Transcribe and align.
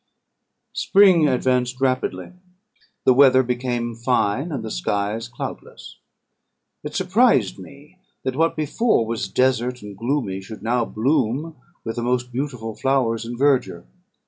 "Spring 0.73 1.27
advanced 1.27 1.79
rapidly; 1.79 2.31
the 3.05 3.13
weather 3.13 3.43
became 3.43 3.93
fine, 3.93 4.51
and 4.51 4.63
the 4.65 4.71
skies 4.71 5.27
cloudless. 5.27 5.99
It 6.83 6.95
surprised 6.95 7.59
me, 7.59 7.99
that 8.23 8.35
what 8.35 8.55
before 8.55 9.05
was 9.05 9.27
desert 9.27 9.83
and 9.83 9.95
gloomy 9.95 10.41
should 10.41 10.63
now 10.63 10.85
bloom 10.85 11.55
with 11.83 11.97
the 11.97 12.01
most 12.01 12.31
beautiful 12.31 12.73
flowers 12.73 13.25
and 13.25 13.37
verdure. 13.37 13.85